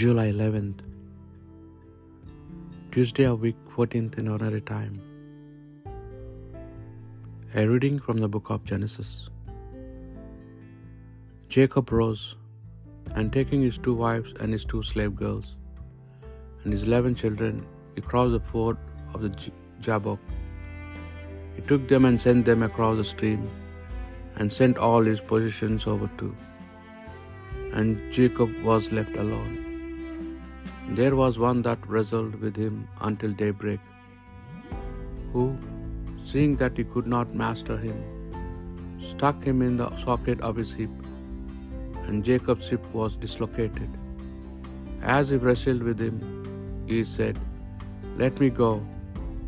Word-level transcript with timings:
July 0.00 0.32
11th, 0.32 0.78
Tuesday 2.92 3.24
of 3.30 3.42
week 3.46 3.58
14th 3.76 4.16
in 4.20 4.26
ordinary 4.26 4.62
time. 4.62 4.94
A 7.54 7.66
reading 7.70 7.98
from 7.98 8.16
the 8.22 8.28
book 8.36 8.48
of 8.48 8.64
Genesis. 8.64 9.28
Jacob 11.50 11.92
rose, 11.92 12.36
and 13.16 13.30
taking 13.34 13.60
his 13.60 13.76
two 13.76 13.92
wives 13.92 14.32
and 14.40 14.50
his 14.56 14.64
two 14.64 14.82
slave 14.82 15.14
girls, 15.14 15.56
and 16.64 16.72
his 16.72 16.84
eleven 16.84 17.14
children, 17.14 17.66
he 17.94 18.00
crossed 18.00 18.32
the 18.32 18.40
ford 18.40 18.78
of 19.12 19.20
the 19.20 19.50
Jabbok. 19.80 20.20
He 21.54 21.62
took 21.72 21.86
them 21.86 22.06
and 22.06 22.18
sent 22.18 22.46
them 22.46 22.62
across 22.62 22.96
the 22.96 23.04
stream, 23.04 23.42
and 24.36 24.50
sent 24.50 24.78
all 24.78 25.02
his 25.02 25.20
possessions 25.20 25.86
over 25.86 26.08
too. 26.22 26.34
And 27.74 28.10
Jacob 28.10 28.56
was 28.62 28.90
left 28.90 29.16
alone. 29.16 29.61
There 30.88 31.16
was 31.16 31.38
one 31.38 31.62
that 31.62 31.78
wrestled 31.88 32.34
with 32.34 32.56
him 32.56 32.88
until 33.00 33.32
daybreak, 33.32 33.80
who, 35.32 35.56
seeing 36.22 36.56
that 36.56 36.76
he 36.76 36.84
could 36.84 37.06
not 37.06 37.34
master 37.34 37.78
him, 37.78 37.96
stuck 39.00 39.42
him 39.42 39.62
in 39.62 39.76
the 39.76 39.96
socket 40.04 40.40
of 40.40 40.56
his 40.56 40.72
hip, 40.72 40.90
and 42.04 42.24
Jacob's 42.24 42.68
hip 42.68 42.84
was 42.92 43.16
dislocated. 43.16 43.88
As 45.02 45.30
he 45.30 45.36
wrestled 45.36 45.82
with 45.82 45.98
him, 45.98 46.20
he 46.86 47.04
said, 47.04 47.38
Let 48.16 48.38
me 48.38 48.50
go, 48.50 48.86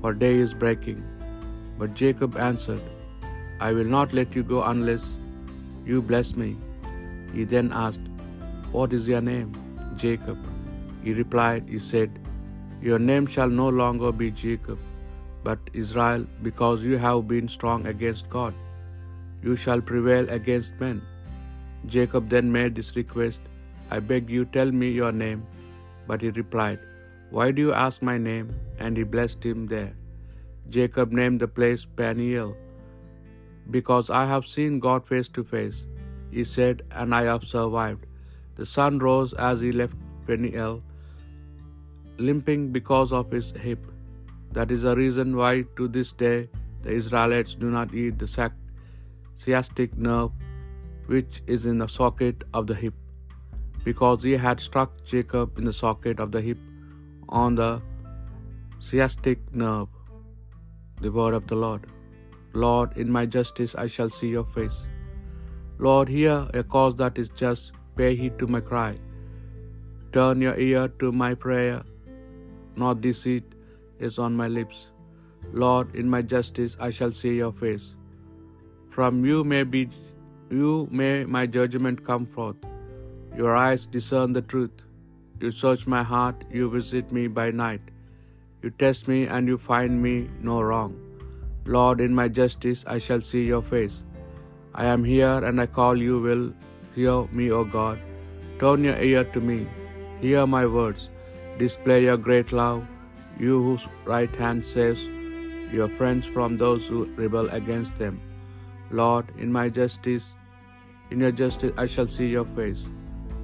for 0.00 0.12
day 0.14 0.34
is 0.36 0.54
breaking. 0.54 1.04
But 1.78 1.94
Jacob 1.94 2.36
answered, 2.36 2.80
I 3.60 3.72
will 3.72 3.84
not 3.84 4.12
let 4.12 4.34
you 4.34 4.42
go 4.42 4.62
unless 4.62 5.16
you 5.84 6.02
bless 6.02 6.36
me. 6.36 6.56
He 7.32 7.44
then 7.44 7.72
asked, 7.72 8.00
What 8.72 8.92
is 8.92 9.06
your 9.06 9.20
name? 9.20 9.52
Jacob. 9.96 10.38
He 11.08 11.14
replied, 11.18 11.74
He 11.74 11.82
said, 11.90 12.22
Your 12.86 13.02
name 13.10 13.26
shall 13.34 13.52
no 13.60 13.68
longer 13.82 14.10
be 14.22 14.30
Jacob, 14.44 14.80
but 15.44 15.70
Israel, 15.82 16.24
because 16.48 16.88
you 16.88 16.98
have 17.04 17.20
been 17.34 17.48
strong 17.58 17.86
against 17.92 18.26
God. 18.34 18.54
You 19.44 19.54
shall 19.62 19.82
prevail 19.90 20.26
against 20.38 20.82
men. 20.84 20.98
Jacob 21.94 22.24
then 22.34 22.50
made 22.58 22.74
this 22.78 22.90
request 23.02 23.40
I 23.96 24.00
beg 24.10 24.32
you, 24.34 24.42
tell 24.56 24.70
me 24.80 24.88
your 25.02 25.12
name. 25.20 25.42
But 26.08 26.24
he 26.24 26.30
replied, 26.40 26.80
Why 27.36 27.46
do 27.52 27.62
you 27.66 27.72
ask 27.84 28.02
my 28.10 28.16
name? 28.30 28.50
And 28.78 29.00
he 29.00 29.04
blessed 29.14 29.46
him 29.50 29.62
there. 29.74 29.92
Jacob 30.76 31.14
named 31.20 31.40
the 31.44 31.48
place 31.58 31.84
Peniel, 32.00 32.50
because 33.76 34.10
I 34.22 34.26
have 34.32 34.46
seen 34.56 34.84
God 34.88 35.06
face 35.12 35.30
to 35.38 35.44
face. 35.54 35.80
He 36.36 36.44
said, 36.56 36.82
and 37.00 37.14
I 37.20 37.22
have 37.30 37.44
survived. 37.54 38.04
The 38.60 38.66
sun 38.74 38.98
rose 39.08 39.32
as 39.50 39.62
he 39.66 39.72
left 39.80 39.96
Peniel, 40.26 40.76
limping 42.18 42.72
because 42.72 43.12
of 43.12 43.30
his 43.30 43.50
hip. 43.52 43.86
That 44.52 44.70
is 44.70 44.82
the 44.82 44.94
reason 44.96 45.36
why 45.36 45.64
to 45.76 45.88
this 45.88 46.12
day 46.12 46.48
the 46.82 46.90
Israelites 46.90 47.54
do 47.54 47.70
not 47.70 47.94
eat 47.94 48.18
the 48.18 48.50
sciatic 49.36 49.96
nerve 49.96 50.32
which 51.06 51.42
is 51.46 51.66
in 51.66 51.78
the 51.78 51.88
socket 51.88 52.44
of 52.52 52.66
the 52.66 52.74
hip, 52.74 52.94
because 53.84 54.22
he 54.22 54.32
had 54.32 54.60
struck 54.60 55.04
Jacob 55.04 55.58
in 55.58 55.64
the 55.64 55.72
socket 55.72 56.20
of 56.20 56.32
the 56.32 56.40
hip 56.40 56.58
on 57.28 57.54
the 57.54 57.80
sciatic 58.78 59.38
nerve. 59.54 59.88
The 61.00 61.10
word 61.10 61.34
of 61.34 61.46
the 61.46 61.56
Lord. 61.56 61.86
Lord, 62.52 62.96
in 62.96 63.10
my 63.10 63.24
justice 63.26 63.74
I 63.74 63.86
shall 63.86 64.10
see 64.10 64.28
your 64.28 64.44
face. 64.44 64.88
Lord, 65.78 66.08
hear 66.08 66.48
a 66.54 66.62
cause 66.62 66.96
that 66.96 67.18
is 67.18 67.28
just, 67.28 67.72
pay 67.96 68.16
heed 68.16 68.38
to 68.38 68.46
my 68.46 68.60
cry. 68.60 68.98
Turn 70.12 70.40
your 70.40 70.56
ear 70.56 70.88
to 71.00 71.12
my 71.12 71.34
prayer, 71.34 71.84
not 72.82 73.00
deceit 73.00 73.54
is 73.98 74.18
on 74.18 74.36
my 74.36 74.48
lips. 74.48 74.90
Lord, 75.52 75.94
in 75.94 76.08
my 76.14 76.22
justice 76.34 76.76
I 76.80 76.90
shall 76.90 77.12
see 77.12 77.34
your 77.36 77.52
face. 77.52 77.94
From 78.96 79.24
you 79.24 79.44
may 79.44 79.62
be 79.64 79.88
you 80.50 80.88
may 80.90 81.24
my 81.24 81.46
judgment 81.46 82.04
come 82.04 82.26
forth. 82.26 82.56
Your 83.36 83.54
eyes 83.56 83.86
discern 83.86 84.32
the 84.32 84.42
truth. 84.42 84.84
You 85.40 85.50
search 85.50 85.86
my 85.86 86.02
heart, 86.02 86.44
you 86.50 86.70
visit 86.70 87.12
me 87.18 87.26
by 87.40 87.50
night. 87.50 87.92
You 88.62 88.70
test 88.70 89.06
me 89.08 89.18
and 89.26 89.46
you 89.46 89.58
find 89.58 90.02
me 90.02 90.14
no 90.40 90.60
wrong. 90.60 90.96
Lord, 91.64 92.00
in 92.00 92.14
my 92.14 92.28
justice 92.28 92.84
I 92.86 92.98
shall 92.98 93.20
see 93.20 93.44
your 93.44 93.62
face. 93.62 94.02
I 94.74 94.86
am 94.86 95.04
here 95.04 95.44
and 95.50 95.60
I 95.60 95.66
call 95.66 95.96
you 95.96 96.18
will 96.20 96.52
hear 96.94 97.18
me, 97.40 97.50
O 97.50 97.64
God. 97.64 98.00
Turn 98.58 98.84
your 98.84 98.96
ear 98.96 99.24
to 99.36 99.40
me. 99.40 99.58
Hear 100.20 100.46
my 100.46 100.66
words. 100.66 101.10
Display 101.58 102.04
your 102.04 102.16
great 102.16 102.52
love, 102.52 102.86
you 103.38 103.62
whose 103.62 103.86
right 104.04 104.34
hand 104.36 104.64
saves 104.64 105.08
your 105.72 105.88
friends 105.88 106.26
from 106.26 106.56
those 106.56 106.86
who 106.86 107.04
rebel 107.16 107.48
against 107.50 107.96
them. 107.96 108.20
Lord, 108.90 109.32
in 109.36 109.52
my 109.52 109.68
justice, 109.68 110.36
in 111.10 111.20
your 111.20 111.32
justice 111.32 111.72
I 111.76 111.86
shall 111.86 112.06
see 112.06 112.28
your 112.28 112.44
face. 112.44 112.88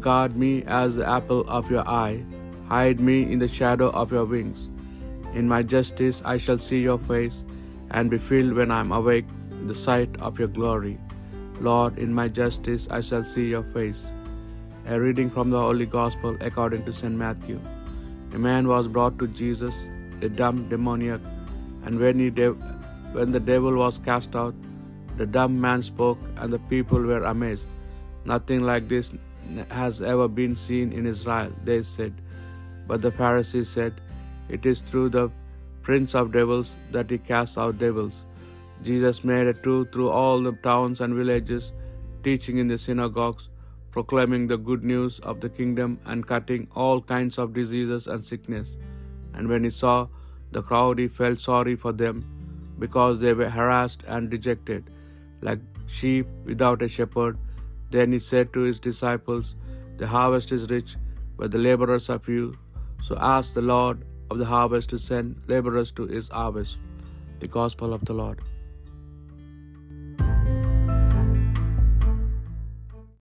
Guard 0.00 0.36
me 0.36 0.64
as 0.64 0.96
the 0.96 1.08
apple 1.08 1.44
of 1.48 1.70
your 1.70 1.86
eye. 1.88 2.24
Hide 2.68 3.00
me 3.00 3.32
in 3.32 3.38
the 3.38 3.48
shadow 3.48 3.90
of 3.90 4.12
your 4.12 4.24
wings. 4.24 4.68
In 5.34 5.48
my 5.48 5.62
justice 5.62 6.22
I 6.24 6.36
shall 6.36 6.58
see 6.58 6.80
your 6.80 6.98
face 6.98 7.44
and 7.90 8.10
be 8.10 8.18
filled 8.18 8.54
when 8.54 8.70
I 8.70 8.80
am 8.80 8.92
awake 8.92 9.26
in 9.52 9.66
the 9.66 9.74
sight 9.74 10.20
of 10.20 10.38
your 10.38 10.48
glory. 10.48 10.98
Lord, 11.60 11.98
in 11.98 12.12
my 12.12 12.28
justice 12.28 12.88
I 12.90 13.00
shall 13.00 13.24
see 13.24 13.48
your 13.48 13.62
face. 13.62 14.12
A 14.86 14.98
reading 14.98 15.30
from 15.30 15.50
the 15.50 15.60
Holy 15.60 15.86
Gospel 15.86 16.36
according 16.40 16.84
to 16.86 16.92
St. 16.92 17.14
Matthew. 17.14 17.60
A 18.32 18.38
man 18.38 18.68
was 18.68 18.86
brought 18.86 19.18
to 19.18 19.26
Jesus, 19.28 19.76
a 20.22 20.28
dumb 20.28 20.68
demoniac, 20.68 21.20
and 21.84 21.98
when, 21.98 22.18
he 22.18 22.30
de- 22.30 22.52
when 23.12 23.32
the 23.32 23.40
devil 23.40 23.76
was 23.76 23.98
cast 23.98 24.36
out, 24.36 24.54
the 25.16 25.26
dumb 25.26 25.60
man 25.60 25.82
spoke, 25.82 26.18
and 26.36 26.52
the 26.52 26.58
people 26.58 27.00
were 27.00 27.24
amazed. 27.24 27.66
Nothing 28.24 28.60
like 28.60 28.88
this 28.88 29.12
has 29.70 30.00
ever 30.00 30.28
been 30.28 30.54
seen 30.54 30.92
in 30.92 31.06
Israel, 31.06 31.52
they 31.64 31.82
said. 31.82 32.14
But 32.86 33.02
the 33.02 33.10
Pharisees 33.10 33.68
said, 33.68 34.00
It 34.48 34.64
is 34.64 34.80
through 34.80 35.10
the 35.10 35.30
prince 35.82 36.14
of 36.14 36.32
devils 36.32 36.76
that 36.92 37.10
he 37.10 37.18
casts 37.18 37.58
out 37.58 37.78
devils. 37.78 38.24
Jesus 38.82 39.24
made 39.24 39.46
a 39.46 39.54
tour 39.54 39.84
through 39.84 40.10
all 40.10 40.40
the 40.40 40.52
towns 40.52 41.00
and 41.00 41.14
villages, 41.14 41.72
teaching 42.22 42.58
in 42.58 42.68
the 42.68 42.78
synagogues, 42.78 43.48
proclaiming 43.90 44.46
the 44.46 44.56
good 44.56 44.84
news 44.84 45.18
of 45.20 45.40
the 45.40 45.48
kingdom, 45.48 45.98
and 46.04 46.26
cutting 46.26 46.68
all 46.74 47.00
kinds 47.00 47.38
of 47.38 47.52
diseases 47.52 48.06
and 48.06 48.24
sickness. 48.24 48.78
And 49.34 49.48
when 49.48 49.64
he 49.64 49.70
saw 49.70 50.08
the 50.52 50.62
crowd, 50.62 50.98
he 50.98 51.08
felt 51.08 51.40
sorry 51.40 51.76
for 51.76 51.92
them, 51.92 52.24
because 52.78 53.20
they 53.20 53.32
were 53.32 53.50
harassed 53.50 54.02
and 54.06 54.30
dejected, 54.30 54.90
like 55.42 55.60
sheep 55.86 56.26
without 56.44 56.82
a 56.82 56.88
shepherd. 56.88 57.38
Then 57.90 58.12
he 58.12 58.18
said 58.18 58.52
to 58.52 58.60
his 58.60 58.80
disciples, 58.80 59.56
The 59.96 60.06
harvest 60.06 60.52
is 60.52 60.70
rich, 60.70 60.96
but 61.36 61.50
the 61.50 61.58
laborers 61.58 62.08
are 62.08 62.18
few. 62.18 62.56
So 63.02 63.16
ask 63.18 63.54
the 63.54 63.62
Lord 63.62 64.04
of 64.30 64.38
the 64.38 64.46
harvest 64.46 64.90
to 64.90 64.98
send 64.98 65.42
laborers 65.48 65.90
to 65.92 66.06
his 66.06 66.28
harvest. 66.28 66.78
The 67.40 67.48
Gospel 67.48 67.92
of 67.94 68.04
the 68.04 68.12
Lord. 68.12 68.40